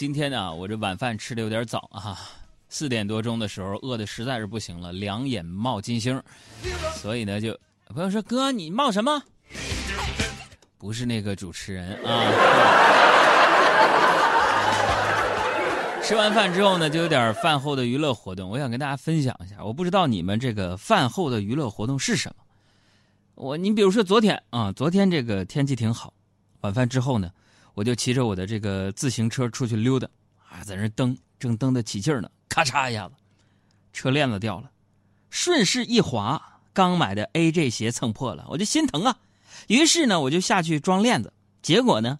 [0.00, 2.18] 今天呢，我这晚饭吃的有点早啊，
[2.70, 6.22] 四点多钟的时候饿的实在是不行了，两眼冒金星，
[6.94, 7.54] 所以呢就
[7.88, 9.22] 朋友说哥你冒什么？
[10.78, 12.24] 不是那个主持人啊。
[16.02, 19.62] 吃完饭之后呢，就有点饭后的娱乐活动，我想跟大家分享一下。
[19.62, 22.42] 我不知道你们这个饭后的娱乐活动是什么。
[23.34, 26.14] 我你比如说昨天啊，昨天这个天气挺好，
[26.62, 27.30] 晚饭之后呢。
[27.74, 30.08] 我就骑着我的这个自行车出去溜达，
[30.48, 33.14] 啊，在那蹬，正蹬得起劲呢，咔嚓一下子，
[33.92, 34.70] 车链子掉了，
[35.30, 39.16] 顺势一滑，刚买的 AJ 鞋蹭破了，我就心疼啊。
[39.68, 41.32] 于是呢，我就下去装链子，
[41.62, 42.18] 结果呢，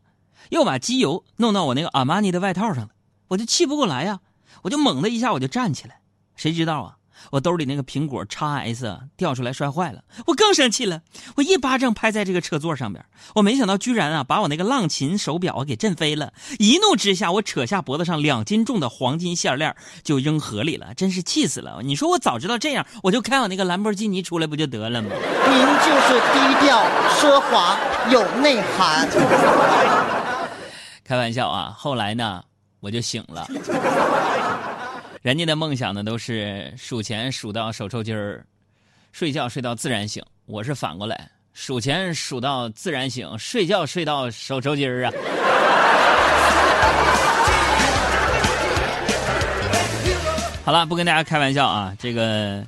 [0.51, 2.91] 又把机油弄到我那个阿玛尼的外套上了，
[3.29, 4.21] 我就气不过来呀，
[4.63, 6.01] 我就猛的一下我就站起来，
[6.37, 6.99] 谁知道啊？
[7.31, 11.03] 我兜里那个苹果 x S 掉出来摔坏了，我更生气了，
[11.37, 21.81] 我一巴掌拍在这个车座上边，我没想到居然啊把我那个浪琴手表给震飞了，一怒之下我扯下脖子上两斤重的黄金项链就扔河里了，真是气死了！
[21.83, 25.11] 你说我早知道这样，我就开我那个兰博基尼出来不就得了吗？
[25.13, 26.83] 您就是低调
[27.19, 27.79] 奢华
[28.11, 29.09] 有内涵。
[31.05, 32.43] 开玩笑啊，后来呢
[32.81, 33.47] 我就醒了。
[35.23, 38.43] 人家的梦想呢，都是数钱数到手抽筋儿，
[39.13, 40.25] 睡觉睡到自然醒。
[40.47, 45.13] 我是反过来，数钱数到自然醒，睡觉睡到手抽筋儿啊。
[50.65, 52.67] 好了，不跟大家开玩笑啊，这个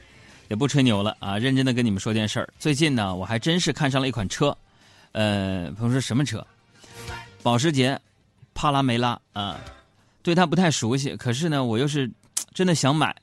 [0.48, 2.46] 也不吹牛了啊，认真的跟你们说件事儿。
[2.58, 4.54] 最近呢，我还真是看上了一款车，
[5.12, 6.46] 呃，朋友说什么车？
[7.42, 7.98] 保时捷
[8.52, 9.58] 帕拉梅拉啊，
[10.22, 12.10] 对它不太熟悉，可是呢，我又是。
[12.54, 13.14] 真的想买，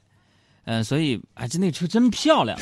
[0.65, 2.59] 嗯，所以哎，这那车真漂亮。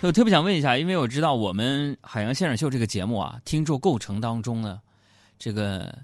[0.00, 4.80] 我特别想问一下，因为我知道我们《海洋现场秀》这个节目啊，听众构成当中呢，
[5.38, 5.96] 这个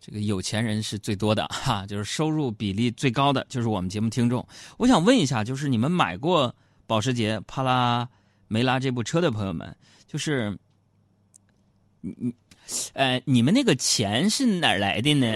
[0.00, 4.44] 这个有钱人是最多的哈，就是收入比例最高的就是我们节目听众。
[4.76, 6.52] 我想问一下，就是你们买过
[6.84, 8.08] 保时捷帕拉
[8.48, 9.76] 梅拉这部车的朋友们，
[10.08, 10.58] 就是
[12.00, 12.34] 你你，
[12.94, 15.26] 呃，你们那个钱是哪来的呢？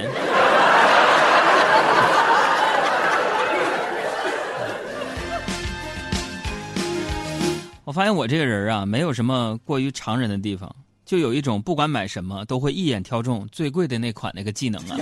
[7.85, 10.73] 我发现我这个人啊，没有什么过于常人的地方，
[11.05, 14.97] 就有一种不管买什么都会一眼挑中最贵的那款那个技能啊。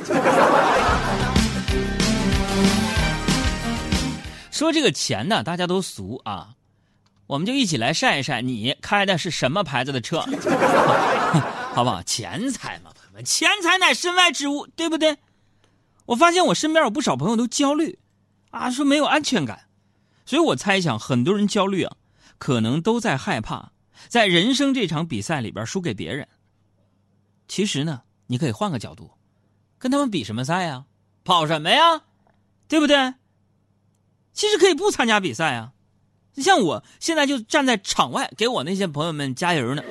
[4.51, 6.55] 说这个钱呢，大家都俗啊，
[7.27, 10.21] 我们就一起来晒一晒，你开的是什么牌子的车，
[11.75, 12.03] 好不好？
[12.03, 12.91] 钱财嘛，
[13.23, 15.19] 钱财乃身外之物，对不对？
[16.07, 17.99] 我发现我身边有不少朋友都焦虑，
[18.51, 19.67] 啊，说没有安全感，
[20.25, 21.97] 所以我猜想很多人焦虑啊。
[22.41, 23.71] 可能都在害怕，
[24.09, 26.27] 在人生这场比赛里边输给别人。
[27.47, 29.11] 其实呢，你可以换个角度，
[29.79, 30.87] 跟他们比什么赛呀？
[31.23, 32.01] 跑什么呀？
[32.67, 33.13] 对不对？
[34.33, 35.73] 其实可以不参加比赛啊。
[36.35, 39.83] 你像我现在就站在场外，给我那些朋友们加油呢。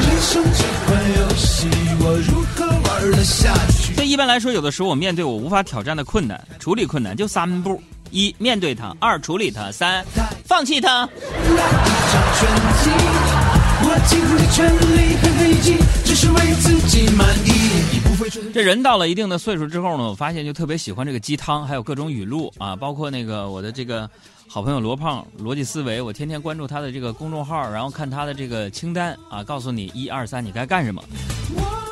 [0.00, 0.42] 人生
[3.96, 7.80] 这一般来说，有的时候我面对我无法挑战的困难，处理困难就三步。
[8.10, 10.04] 一面对他，二处理他，三
[10.44, 11.08] 放弃他。
[18.52, 24.08] 这人到了一定的岁数之后呢，我发现就特别喜欢这个鸡汤，还有各种语录啊，包括那个我的这个
[24.48, 31.02] 好朋友罗胖逻辑思维，我天天关注他的这个公众号，然后看他的这个清单啊，告诉你一二三你该干什么。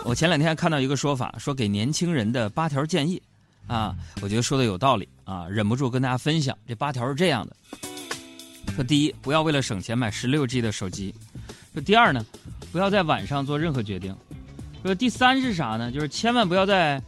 [0.04, 3.20] 我前两天看到一个说法，说给年轻人的八条建议。
[3.66, 6.56] 啊，我觉得说的有道理啊，忍不住跟大家分享。
[6.66, 7.56] 这八条是这样的：
[8.74, 11.12] 说第一，不要为了省钱买十六 G 的手机；
[11.72, 12.24] 说第二呢，
[12.70, 14.12] 不要在晚上做任何决定；
[14.82, 15.90] 说第三是啥呢？
[15.90, 17.02] 就是千万不要在，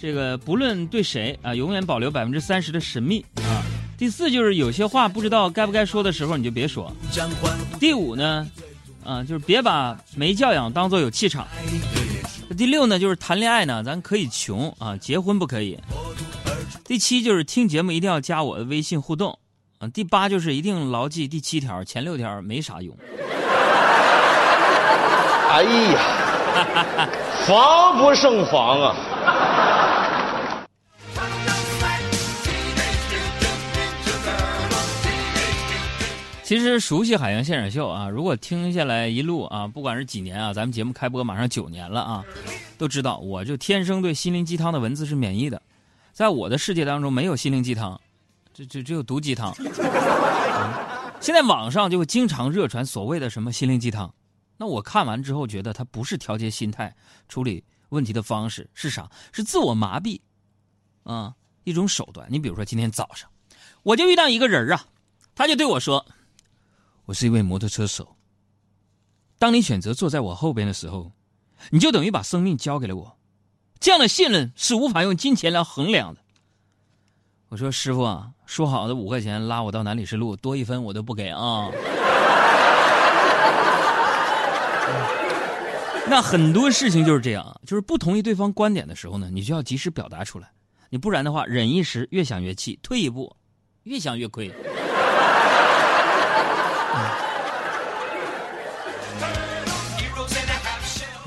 [0.00, 3.62] 这个不论对谁啊，永远保留百分之三十的神秘啊。
[3.98, 6.90] 第四就是有些话不知道该不该说的时候你就别说。
[7.80, 8.48] 第五呢，
[9.04, 11.46] 啊，就是别把没教养当做有气场。
[12.58, 15.78] 第六呢，就是谈恋爱呢，咱可以穷啊，结婚不可以。
[16.84, 19.38] 第七就是听节目一定要加我的微信互动，
[19.78, 22.98] 啊，第八就是一定牢记第七条，前六条没啥用。
[25.50, 27.08] 哎呀，
[27.46, 28.96] 防不胜防啊！
[36.48, 42.24] 其实熟悉海洋现场秀啊，如果听下来一路啊，不管是几年啊，咱们节目开播马上九年了啊，
[42.78, 45.60] 都知道我就天生对心灵鸡汤的文字是免疫的，
[46.14, 48.00] 在我的世界当中没有心灵鸡汤，
[48.54, 49.54] 这这只有毒鸡汤。
[51.20, 54.10] 现在网上就会经常热传所谓的什么心灵鸡汤，
[54.56, 56.96] 那我看完之后觉得它不是调节心态、
[57.28, 59.06] 处理问题的方式是啥？
[59.32, 60.18] 是自我麻痹，
[61.02, 61.34] 啊，
[61.64, 62.26] 一种手段。
[62.30, 63.28] 你比如说今天早上，
[63.82, 64.82] 我就遇到一个人啊，
[65.34, 66.06] 他就对我说
[67.08, 68.16] ：“我是一位摩托车手。
[69.38, 71.10] 当你选择坐在我后边的时候，
[71.70, 73.16] 你就等于把生命交给了我。
[73.80, 76.20] 这样的信任是无法用金钱来衡量的。”
[77.48, 81.70] 我说：“师傅啊，说好的五块钱拉我到南礼士路，多一分我都不给啊。
[86.10, 90.50] ”那很多事情就是这样，就是不同意对方观点的时候呢，你就要及时表达出来，
[90.90, 93.34] 你不然的话，忍一时，越想越气；退一步，
[93.84, 94.54] 越想越亏。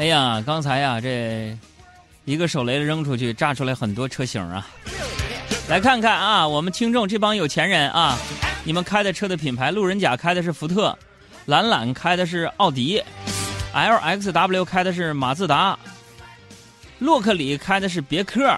[0.01, 1.55] 哎呀，刚才呀，这
[2.25, 4.67] 一个手雷扔出去，炸出来很多车型啊！
[5.69, 8.17] 来看看啊，我们听众这帮有钱人啊，
[8.63, 10.97] 你们开的车的品牌，路人甲开的是福特，
[11.45, 12.99] 懒懒开的是奥迪。
[13.73, 15.77] L X W 开的是马自达，
[16.97, 18.57] 洛克里开的是别克，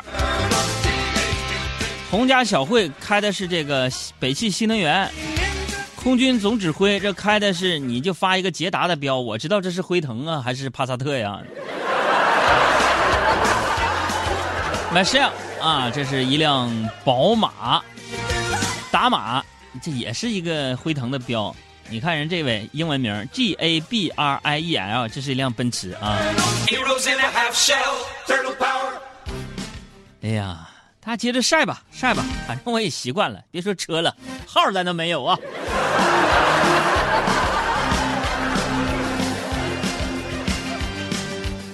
[2.10, 5.12] 洪家小慧开的是这个北汽新能源，
[6.04, 11.40] 空军总指挥这开的是你就发一个捷达的标，我知道这是辉腾啊还是帕萨特呀。
[14.94, 16.70] Michelle 啊，这是一辆
[17.06, 17.82] 宝马，
[18.92, 19.42] 打马，
[19.82, 21.56] 这也是一个辉腾的标。
[21.90, 26.18] 你看人这位英文名 G A B R I E L，这是一辆奔驰啊。
[30.22, 30.68] 哎呀，
[31.02, 33.40] 他接着晒吧晒吧，反正我也习惯了。
[33.52, 34.14] 别说车了，
[34.46, 35.40] 号咱都没有啊。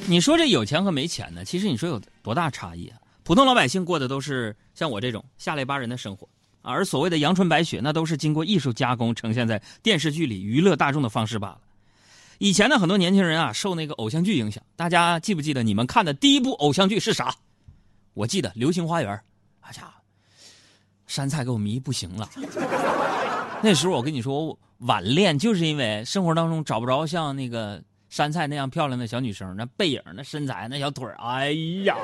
[0.10, 1.46] 你说这有钱和没钱呢？
[1.46, 2.98] 其实你说有多大差异啊？
[3.22, 6.28] 普通老百姓过的都是像我这种下类巴人的生活。
[6.64, 11.62] 而所谓的阳春白雪，那都是经过艺术加工呈现在电视剧里娱乐大众的方式罢了。
[12.40, 17.36] 以前的很多年轻人啊，受那个偶像剧影响，大家记不记得你们看的第一部偶像剧是啥？
[18.16, 19.16] 我记得《流星花园》。
[19.60, 19.94] 哎呀，
[21.06, 22.28] 杉菜给我迷不行了。
[23.62, 31.52] 那时候我跟你说，晚恋就是因为生活当中找不着像那个杉菜那样漂亮的小女生，那背影、那身材、那小腿哎
[31.86, 31.96] 呀。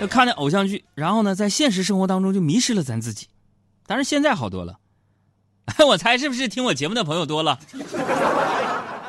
[0.00, 3.26] 就看那偶像剧，然后呢，在现实生活当中就迷失了咱自己。
[3.86, 4.78] 但是现在好多了，
[5.88, 7.58] 我猜是不是听我节目的朋友多了？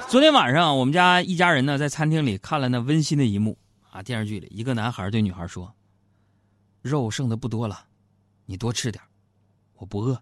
[0.07, 3.57] 昨天晚上我们家一家人呢，在餐厅里看了那温馨的一幕
[3.91, 4.01] 啊。
[4.01, 5.71] 电视剧里，一个男孩对女孩说
[6.81, 7.85] ：“肉剩的不多了，
[8.45, 9.03] 你多吃点，
[9.77, 10.19] 我不饿。”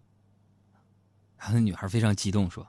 [1.38, 2.66] 然后那女孩非常激动说：“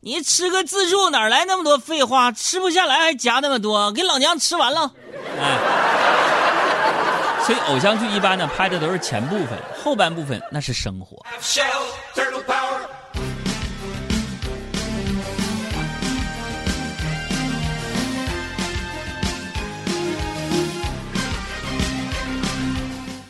[0.00, 2.32] 你吃个自助哪来那么多废话？
[2.32, 4.92] 吃不下来还夹那么多，给老娘吃完了。”
[5.38, 5.84] 哎。
[7.44, 11.24] 所以偶像剧一般呢拍的都是前部分，后半部分那是生活。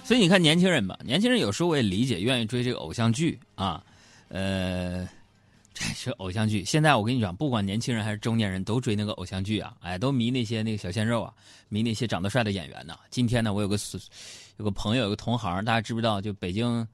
[0.02, 3.82] 所以你看年轻人吧，年轻人有时候我也理解，愿意追这个偶像剧啊，
[4.28, 5.08] 呃。
[5.78, 6.64] 这是偶像剧。
[6.64, 9.76] 现在我跟你讲，不管年轻人还是中年人，都追那个偶像剧啊！
[9.82, 11.30] 哎，都迷那些那个小鲜肉啊，
[11.68, 12.96] 迷那些长得帅的演员呢。
[13.10, 13.76] 今天呢，我有个
[14.56, 16.18] 有个朋友，有个同行，大家知不知道？
[16.18, 16.88] 就北京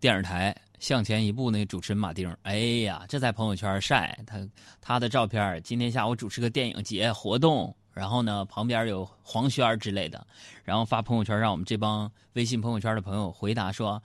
[0.00, 4.44] 电视台向前一步那主持人马丁，哎呀，这在朋友圈晒他
[4.80, 5.62] 他的照片。
[5.62, 10.26] 今天下午主持个电影节活动，然后呢，旁边有黄轩之类的，
[10.64, 14.02] 然后发朋友圈，让我们这帮微信朋友圈的朋友回答说，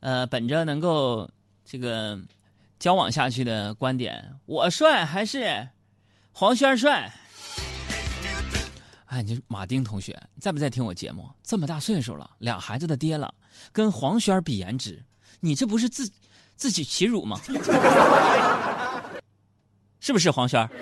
[0.00, 1.30] 呃，本着能够
[1.68, 2.18] 这个。
[2.78, 5.68] 交往下去的观点，我帅还是
[6.30, 7.12] 黄轩帅？
[9.06, 11.28] 哎，你马丁同学在不在听我节目？
[11.42, 13.34] 这么大岁数了，俩孩子的爹了，
[13.72, 15.04] 跟黄轩比颜值，
[15.40, 16.08] 你这不是自
[16.54, 17.40] 自取其辱吗？
[19.98, 20.68] 是不是黄轩？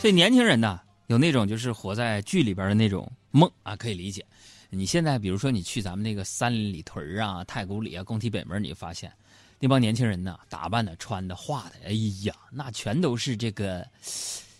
[0.00, 0.80] 这年轻人呢？
[1.12, 4.24] 有那种就是活在剧里边的那种梦啊，可以理解。
[4.70, 9.12] 你现在比如说你去咱们那个三里屯啊、太古里啊、工体北门，你发现
[9.60, 11.92] 那帮年轻人呢，打扮的、穿的、画的，哎
[12.24, 13.86] 呀，那全都是这个，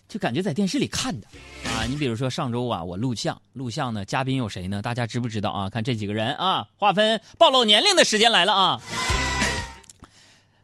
[0.07, 1.27] 就感觉在电视里看的
[1.65, 1.85] 啊。
[1.89, 4.79] 你比如说上周啊，我录像，录像呢，嘉宾有谁呢？
[4.79, 5.67] 大家知不知道啊？
[5.71, 8.79] 看这几个人啊，划分暴露年龄的时间来了啊。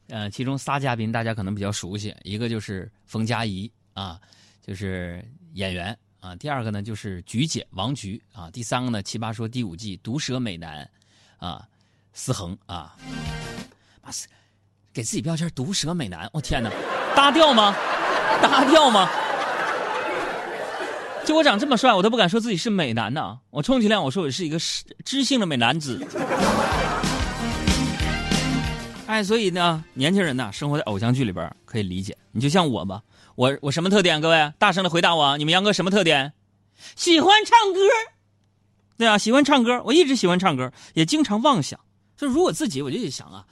[0.10, 4.22] 呃，其中仨嘉宾大家可能比较熟悉，一个就是冯佳怡啊，
[4.70, 5.26] 就是。
[5.56, 10.88] 演员啊，第二个呢就是菊姐王菊啊，第三个呢《奇葩说》第五季毒舌美男，
[11.38, 11.68] 啊，
[12.14, 12.96] 思恒啊，
[14.04, 14.28] 妈死，
[14.94, 16.70] 给自己标签毒舌美男，我天哪，
[17.16, 17.76] 搭调吗？
[18.44, 19.10] 搭调吗？
[21.26, 23.40] 就我长这么帅，我都不敢说自己是美男呢。
[23.50, 24.60] 我充其量我说我是一个
[25.04, 26.00] 知性的美男子。
[29.10, 32.16] 哎，所以呢，年轻人呢，生活在偶像剧里边可以理解。
[32.32, 33.01] 你就像我吧，
[33.34, 34.22] 我我什么特点？
[34.22, 36.32] 各位，大声的回答我，你们杨哥什么特点？
[36.96, 37.80] 喜欢唱歌。
[39.00, 41.80] 对啊，喜欢唱歌，我一直喜欢唱歌，也经常妄想。
[42.16, 43.48] 就如果自己，我就想啊，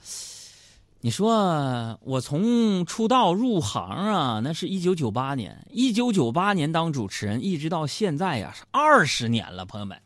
[1.00, 10.00] 你说我从出道入行啊，那是一九九八年，一九九八年当主持人，一直到现在呀，是二十年了，朋友们，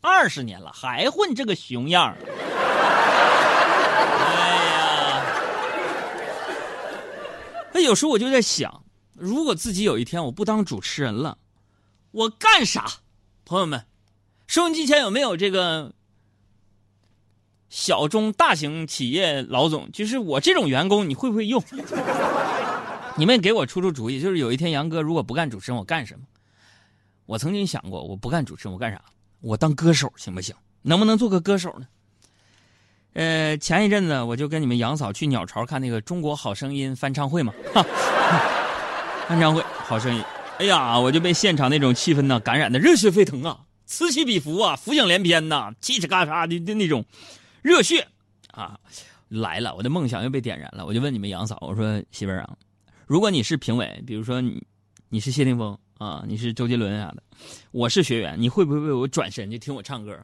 [0.00, 2.16] 二十年了，还混这个熊样
[4.06, 5.24] 哎呀，
[7.72, 8.84] 那有时候我就在想，
[9.14, 11.38] 如果自己有一天我不当主持人了，
[12.10, 12.86] 我干啥？
[13.44, 13.86] 朋友们。
[14.46, 15.94] 收音机前有没有这个
[17.70, 19.90] 小中大型企业老总？
[19.90, 21.64] 就是我这种员工，你会不会用？
[23.16, 24.20] 你们给我出出主意。
[24.20, 26.26] 就是有一天杨哥如果不干主持人，我干什么？
[27.24, 29.02] 我曾经想过，我不干主持人，我干啥？
[29.40, 30.54] 我当歌手行不行？
[30.82, 31.86] 能不能做个歌手呢？
[33.14, 37.54] 呃，前一阵子我就跟你们杨嫂去鸟巢看那个《中国好声音》翻唱会嘛，
[39.28, 40.22] 翻唱会好声音。
[40.58, 43.60] 哎呀，我就被现场那种气氛呢感染的热血沸腾啊！
[43.86, 47.04] 此起彼伏啊，浮想联翩呐，叽叽嘎嘎的的那种
[47.62, 48.06] 热血
[48.50, 48.78] 啊
[49.28, 50.84] 来了，我的梦想又被点燃了。
[50.86, 52.56] 我就问你们杨嫂，我说媳妇儿啊，
[53.06, 54.60] 如果你是评委，比如说你
[55.08, 57.22] 你是谢霆锋啊，你是周杰伦啥的，
[57.70, 60.18] 我是学员，你会不会为我转身就听我唱歌？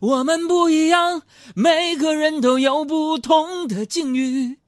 [0.00, 1.22] 我们不一样，
[1.54, 4.58] 每个人都有不同的境遇。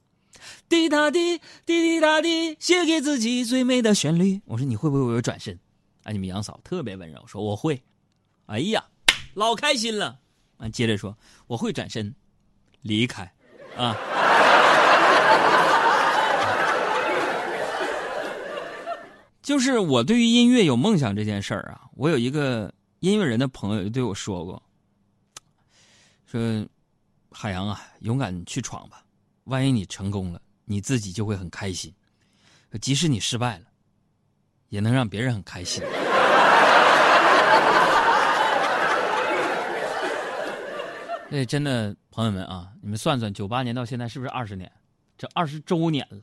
[0.68, 4.40] 滴答滴，滴滴答滴，写给自己最美的旋律。
[4.46, 5.58] 我说你会不会为我转身？
[6.02, 7.82] 啊，你们杨嫂特别温柔，说我会。
[8.46, 8.85] 哎呀，
[9.35, 10.18] 老开心了！
[10.58, 12.14] 啊，接着说，我会转身
[12.80, 13.32] 离开，
[13.76, 13.96] 啊，
[19.42, 24.62] 就是我对于音乐有梦想这件事儿啊，我有一个音乐人的朋友就对我说过，
[26.37, 26.69] 说
[27.31, 29.02] 海洋啊，勇敢去闯吧，
[29.45, 31.90] 万一你成功了，你自己就会很开心；
[32.81, 33.64] 即使你失败了，
[34.69, 35.83] 也能让别人很开心。
[41.28, 44.71] 那 真的朋友们啊，你们算算，九八年到现在是不是二十年？
[45.16, 46.21] 这二十周年了，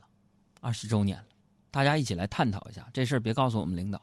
[0.60, 1.24] 二十周年了，
[1.72, 3.20] 大家一起来探讨一下这事儿。
[3.20, 4.00] 别告诉我们领导，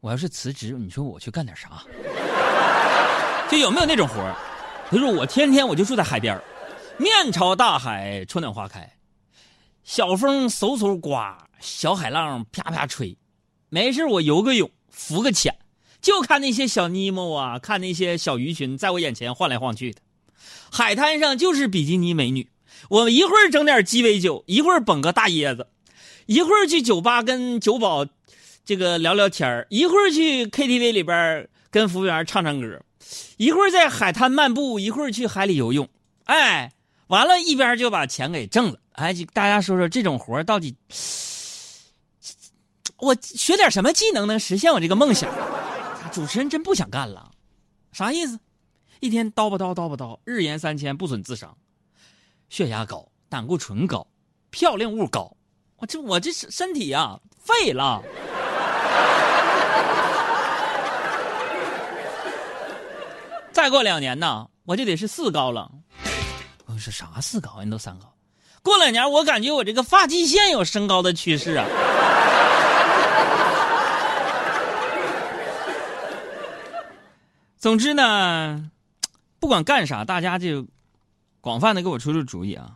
[0.00, 1.84] 我要是辞职，你说我去干点啥？
[3.50, 4.34] 就有没有那种活？
[4.90, 6.40] 他说我天天我就住在海边
[6.98, 8.92] 面朝大海，春暖花开，
[9.82, 13.16] 小风嗖嗖刮，小海浪啪啪吹，
[13.68, 15.56] 没事我游个泳，浮个潜。
[16.00, 20.00] 就看那些小尼莫啊，看那些小鱼群在我眼前晃来晃去的，
[20.70, 22.50] 海滩上就是比基尼美女。
[22.90, 25.66] 我们一会儿整点鸡尾酒，一会儿捧个大椰子，
[26.26, 28.06] 一会儿去酒吧跟酒保
[28.64, 32.80] 这个聊聊天一会儿去 KTV 里边跟服务员唱唱歌，
[33.36, 35.88] 一会儿在海滩漫步，一会儿去海里游泳。
[36.24, 36.72] 哎，
[37.08, 38.78] 完了，一边就把钱给挣了。
[38.92, 40.76] 哎，就大家说说这种活到底，
[42.98, 45.32] 我学点什么技能能实现我这个梦想？
[46.12, 47.30] 主持人真不想干了，
[47.92, 48.38] 啥意思？
[49.00, 51.56] 一天叨吧叨叨吧叨，日言三千不准自伤，
[52.48, 54.06] 血压高，胆固醇高，
[54.50, 55.36] 漂亮物高，
[55.76, 58.00] 我这我这身体呀废了。
[63.54, 65.70] 再过两年呢，我就得是四高了。
[66.66, 67.60] 我说啥四高？
[67.60, 68.12] 人都三高。
[68.62, 71.64] 过两年，我感觉我这个发际线有升高的趋势啊。
[77.56, 78.70] 总之呢，
[79.38, 80.66] 不管干啥，大家就
[81.40, 82.72] 广泛的给我出出主意啊。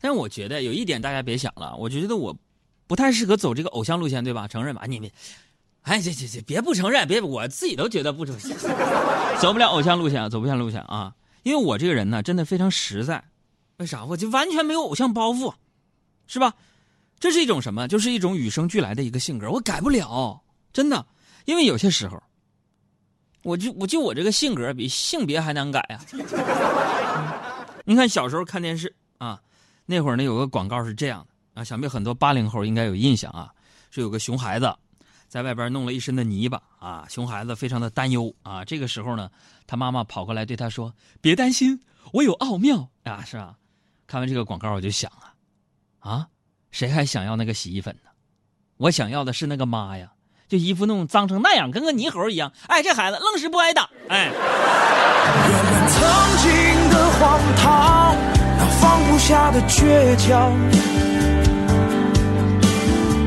[0.00, 2.34] 但是我觉得有一点，大家别想了，我觉得我
[2.86, 4.46] 不太适合走这个偶像路线，对吧？
[4.46, 4.84] 承认吧？
[4.86, 5.10] 你们，
[5.82, 8.32] 哎，这这这，别不承认，别，我自己都觉得不走
[9.40, 11.14] 走不了偶像路线，走不像路线啊。
[11.42, 13.22] 因为我这个人呢，真的非常实在。
[13.78, 14.04] 为啥？
[14.04, 15.54] 我就完全没有偶像包袱，
[16.26, 16.54] 是吧？
[17.18, 17.88] 这是一种什么？
[17.88, 21.06] 就是一种与生俱来的一个性格，我改不了，真的。
[21.44, 22.22] 因为有些时候。
[23.44, 25.98] 我就我就我这个性格比性别还难改啊！
[27.84, 29.42] 你看小时候看电视啊，
[29.84, 33.50] 那会儿呢有个广告是这样的啊，想必很多八零后应该有印象啊，
[33.90, 34.72] 是有个熊孩子
[35.32, 38.62] 在外边弄了一身的泥巴啊，熊孩子非常的担忧啊。
[38.66, 39.30] 这个时候呢，
[39.66, 41.80] 他妈妈跑过来对他说：“别担心，
[42.12, 43.54] 我有奥妙啊，是吧？”
[44.06, 45.32] 看完这个广告我就想啊，
[46.00, 46.26] 啊，
[46.70, 48.10] 谁还想要那个洗衣粉呢？
[48.76, 50.12] 我想要的是那个妈呀！
[50.50, 52.52] 这衣服弄脏成那样，跟个泥猴一样。
[52.66, 53.88] 哎，这孩子愣是不挨打。
[54.10, 54.30] 哎。
[55.88, 56.02] 曾
[56.42, 58.14] 经的荒唐，
[58.58, 60.52] 那放不下的倔强，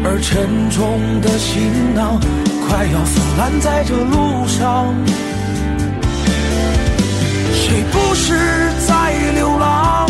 [0.08, 2.20] 而沉重的行囊，
[2.68, 4.94] 快要腐烂在这路上。
[7.52, 8.38] 谁不是
[8.88, 10.08] 在流浪？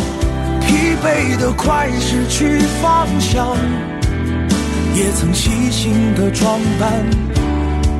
[0.68, 3.56] 疲惫的快失去方向，
[4.96, 6.92] 也曾细心的装扮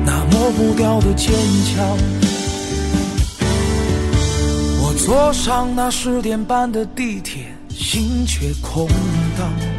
[0.04, 1.32] 那抹不掉的坚
[1.64, 1.98] 强。
[4.82, 8.86] 我坐上那十点半的地铁，心却空
[9.38, 9.75] 荡。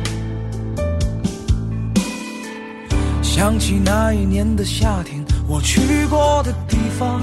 [3.38, 7.22] 想起那一年的夏天，我去过的地方。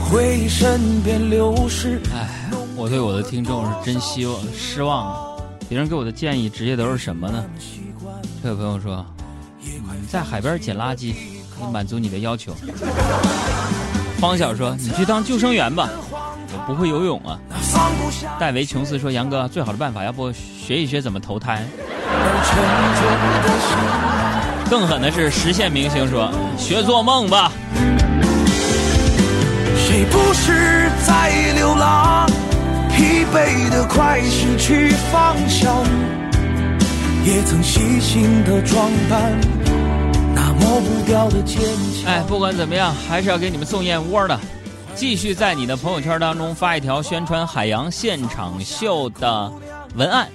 [0.00, 2.00] 回忆身边流逝。
[2.12, 5.20] 哎，我对我的听众是真希望失望啊！
[5.68, 7.44] 别人给我的建议直接都是什么呢？
[8.42, 9.06] 这位朋友说，
[10.08, 11.12] 在海边捡垃圾，
[11.54, 12.52] 可以满足你的要求。
[14.18, 15.88] 方晓说，你去当救生员吧，
[16.52, 17.38] 我不会游泳啊。
[18.40, 21.64] 戴维琼斯说，杨哥，最好的办法要不学一学怎么投胎。
[24.68, 27.50] 更狠的是实现明星说，学做梦吧。
[29.76, 32.28] 谁不是在流浪？
[32.92, 35.74] 疲惫的快失去方向，
[37.24, 39.32] 也曾细心的装扮
[40.34, 41.58] 那抹不掉的坚
[41.94, 42.12] 强。
[42.12, 44.38] 哎，不管怎么样，还是要给你们送燕窝的。
[44.94, 49.50] 继续在你的朋友圈当中发一条宣传海洋现场秀的
[49.94, 50.28] 文案，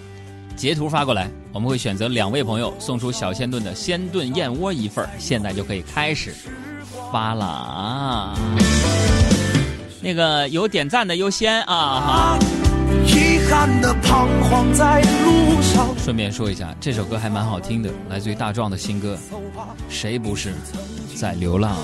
[0.56, 6.34] 截图发过来，我们会选择两位朋友送出小鲜炖的鲜炖燕窝一份儿现在就可以开始
[7.12, 8.36] 发了啊！
[10.02, 12.38] 那个有点赞的优先啊。
[13.06, 15.88] 遗憾的彷徨在路上。
[15.98, 19.18] 顺便说一下，这首歌还蛮好听的，来自于大壮的新歌
[19.90, 20.54] 《谁不是
[21.16, 21.76] 在流浪》。